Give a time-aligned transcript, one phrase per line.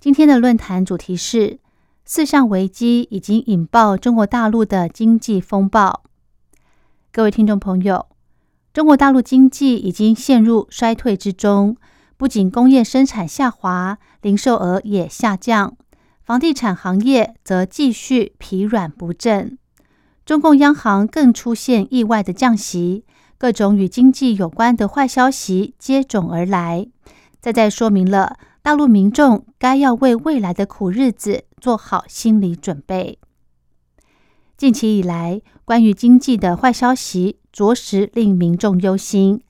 [0.00, 1.58] 今天的论坛主题是
[2.06, 6.04] 四项危机已经引爆中国大陆的经济风暴。
[7.12, 8.06] 各位听众朋友，
[8.72, 11.76] 中国大陆经济已经陷入衰退之中，
[12.16, 15.76] 不仅工业生产下滑，零售额也下降，
[16.22, 19.58] 房地产行业则继续疲软不振。
[20.24, 23.04] 中共央行更出现意外的降息，
[23.36, 26.86] 各种与经济有关的坏消息接踵而来，
[27.38, 28.38] 再再说明了。
[28.62, 33.18] 大陆民众该要为未来的苦日子做好心理准备。
[34.56, 39.40] 近期以来，关于经济的坏消息着实令民众忧心。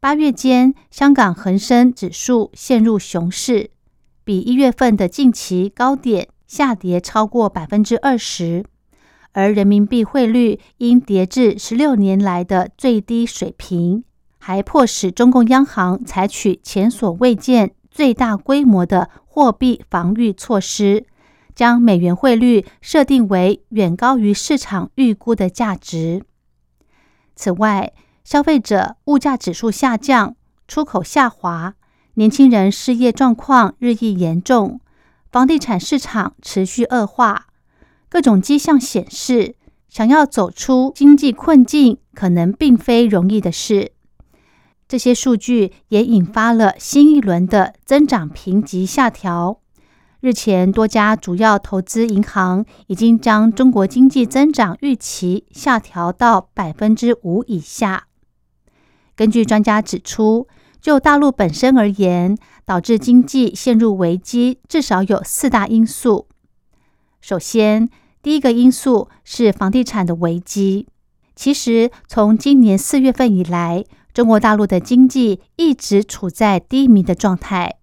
[0.00, 3.70] 八月间，香港恒生指数陷入熊市，
[4.22, 8.66] 比一月份的近期高点下跌超过百分之二十，
[9.32, 14.04] 而人民币汇率因跌至十六年来的最低水平，
[14.36, 17.74] 还迫使中共央行采取前所未见。
[17.92, 21.04] 最大规模的货币防御措施，
[21.54, 26.24] 将美元汇率设定为远高于市场预估的价值。
[27.36, 27.92] 此外，
[28.24, 31.74] 消费者物价指数下降，出口下滑，
[32.14, 34.80] 年轻人失业状况日益严重，
[35.30, 37.46] 房地产市场持续恶化，
[38.08, 39.56] 各种迹象显示，
[39.88, 43.92] 想要走出经济困境，可能并非容易的事。
[44.92, 49.62] 这些数据也引发了新一轮的增长评级下调。
[50.20, 58.04] 日前，多家主要投资银行已经将中国经济增长预期下调到百分之五以下。
[59.16, 60.46] 根据专家指出，
[60.78, 62.36] 就大陆本身而言，
[62.66, 66.28] 导致经济陷入危机至少有四大因素。
[67.22, 67.88] 首先，
[68.22, 70.86] 第一个因素是房地产的危机。
[71.34, 77.76] 其实，从今年四月份以来，中国大陆的经济一直处在低迷的状态，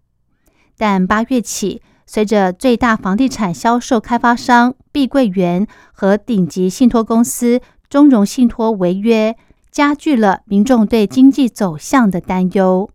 [0.78, 9.36] 但八月起，随着最大房地产销售开发商碧桂园和顶级信托公司中融信托违约，
[9.72, 12.90] 加剧了民众对经济走向的担忧。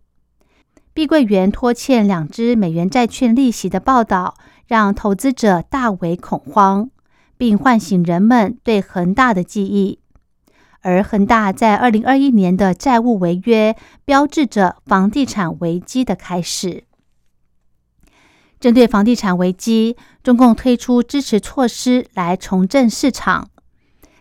[0.93, 4.35] 碧桂园拖欠两支美元债券利息的报道，
[4.65, 6.89] 让投资者大为恐慌，
[7.37, 9.99] 并唤醒人们对恒大的记忆。
[10.85, 13.75] 而恒大在二零二一年的债务违约，
[14.05, 16.83] 标志着房地产危机的开始。
[18.59, 23.49] 针对房地产危机，中共推出支持措施来重振市场，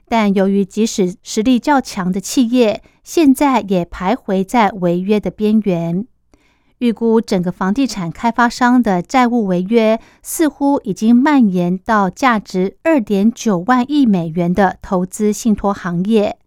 [0.08, 6.06] 但由于即使实力较强的企业，现在也徘徊在违约的边缘。
[6.78, 16.38] 预估整个房地产开发商的债务违约，似乎已经蔓延到价值二点九万亿美元的投资信托行业。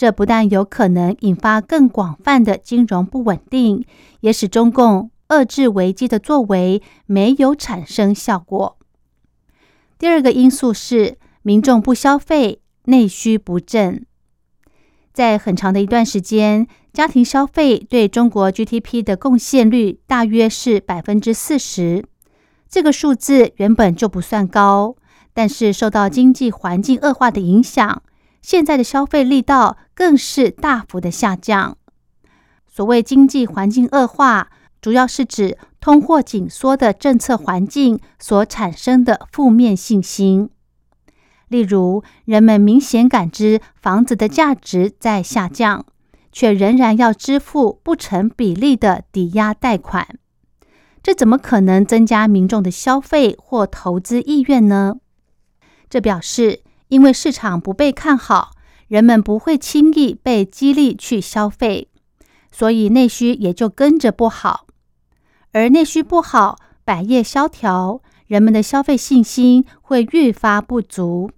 [0.00, 3.84] 这不但有可能引发更广泛的金融不稳定，
[4.20, 8.78] 也使中共遏制危机的作为没有产生效果。
[9.98, 14.06] 第二个因素是民众不消费，内需不振。
[15.12, 22.06] 在很长的一段时间，家庭消费对中国 GDP 的贡献率大约是百分之四十。
[22.70, 24.96] 这个数字原本就不算高，
[25.34, 28.02] 但是受到经济环境恶化的影响。
[28.42, 31.76] 现在的消费力道更是大幅的下降。
[32.66, 34.48] 所谓经济环境恶化，
[34.80, 40.48] 主要是指通货紧缩的政策环境所产生的负面信心。
[41.48, 45.84] 例如，人们明显感知房子的价值在下降，
[46.32, 50.08] 却仍然要支付不成比例的抵押贷款，
[51.02, 54.94] 这怎么可能增加民众的消费或投资意愿呢？
[55.90, 56.62] 这表示。
[56.88, 58.50] 因为市场不被看好，
[58.90, 61.86] 人们不会轻易被激励去消费，
[62.50, 64.66] 所以内需也就跟着不好。
[65.52, 71.30] 而内需不好，百业萧条，人们的消费信心会愈发不足，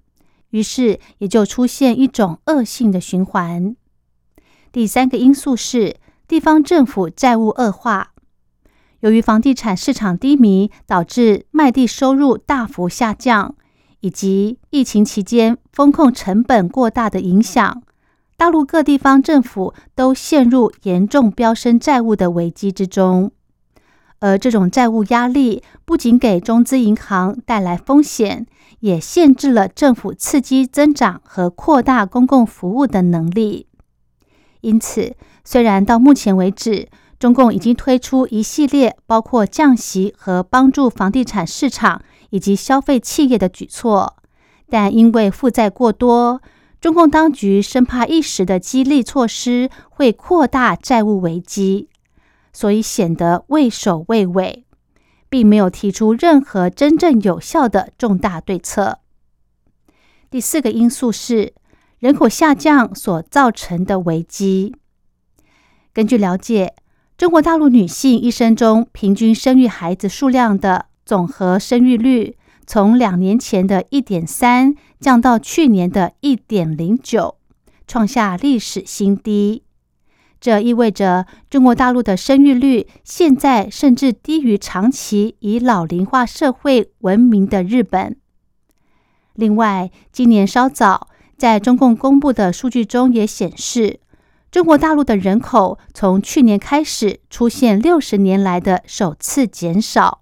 [0.48, 3.76] 于是也就出现一种恶性的循环。
[4.72, 5.96] 第三个因素是
[6.26, 8.12] 地方政府债务恶化，
[9.00, 13.56] 由于房地产市场低迷，导致卖地收入大幅下降。
[14.02, 17.82] 以及疫情期间风控成本过大的影响，
[18.36, 23.30] 大陆各地方政府都陷入严重飙升债务的危机之中。
[24.18, 28.46] 而这种债务压力不仅给中资银行带来风险，
[28.80, 33.66] 也限制了政府刺激增长和扩大公共服务的能力。
[34.60, 35.14] 因此，
[35.44, 36.88] 虽然到目前为止，
[37.18, 42.02] 中共已经推出一系列包括降息和帮助房地产市场
[42.32, 44.16] 以及消费企业的举措，
[44.70, 46.40] 但因为负债过多，
[46.80, 51.90] 中共当局生怕一时的激励措施会扩大债务危机。
[52.54, 54.64] 所以显得畏首畏尾，
[55.28, 59.00] 并没有提出任何真正有效的重大对策。
[60.30, 61.52] 第四个因素是
[61.98, 64.74] 人口下降所造成的危机。
[65.92, 66.74] 根据了解，
[67.18, 77.36] 中国大陆女性一生中平均生育孩子数量的总和生育率，从两年前的一点三降到去年的一点零九，
[77.86, 79.62] 创下历史新低。
[80.40, 88.16] 这意味着中国大陆的生育率现在甚至低于长期以老龄化社会闻名的日本。
[89.34, 94.00] 另外，今年稍早在中共公布的数据中也显示，
[94.50, 100.21] 中国大陆的人口从去年开始出现六十年来的首次减少。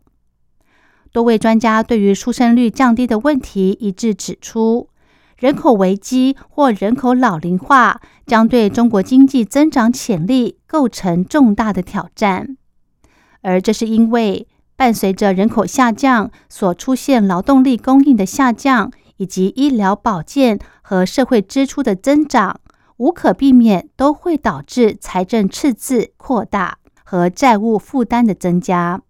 [1.12, 4.89] 多位专家对于出生率降低的问题一致指出。
[5.37, 12.59] 人口危机或人口老龄化将对中国经济增长潜力构成重大的挑战，
[13.41, 14.47] 而这是因为
[14.77, 22.61] 伴随着人口下降所出现劳动力供应的下降，以及医疗保健和社会支出的增长，
[22.99, 29.01] 无可避免都会导致财政赤字扩大和债务负担的增加。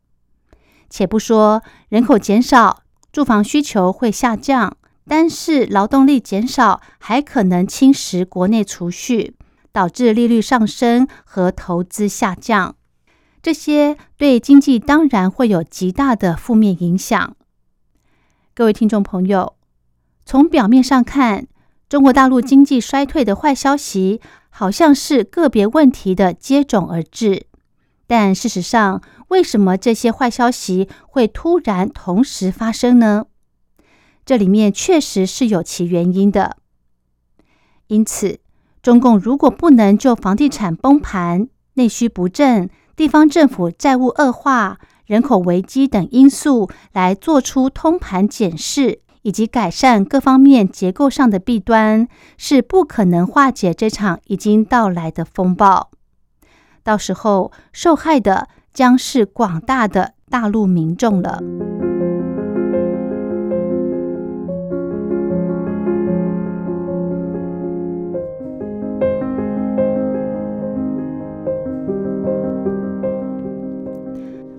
[0.91, 4.77] 且不说人口减少，住房需求会下降。
[5.09, 9.35] 但是劳动力减少还可能侵蚀国内储蓄，
[9.73, 12.77] 导致利率上升和投资下降，
[13.43, 17.35] 这些对经济当然会有极大的负面影响。
[18.55, 19.57] 各位听众朋友，
[20.25, 21.49] 从表面上看，
[21.89, 27.47] 中国大陆经济衰退的坏消息好像是个别问题的接踵而至，
[28.11, 33.27] 但事实上，为什么这些坏消息会突然同时发生呢？
[34.27, 36.57] 这里面确实是有其原因的，
[37.87, 38.41] 因此，
[38.83, 55.93] 中共如果不能就房地产崩盘、内需不振、地方政府债务恶化、人口危机等因素来做出通盘检视，以及改善各方面结构上的弊端，是不可能化解这场已经到来的风暴。
[56.83, 61.43] 到时候，受害的将是广大的大陆民众了。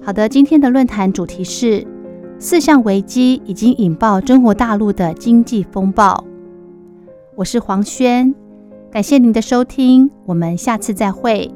[0.03, 1.87] 好的，今天的论坛主题是
[2.37, 6.23] 四项危机已经引爆中国大陆的经济风暴。
[7.35, 8.35] 我是黄轩，
[8.91, 11.49] 感谢您的收听，我们下次再会。